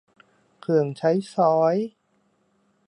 [0.61, 1.75] เครื่องใช้สอย